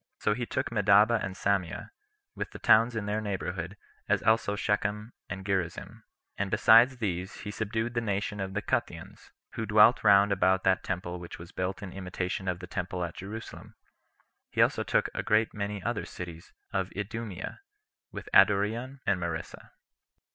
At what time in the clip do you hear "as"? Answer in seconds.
4.09-4.23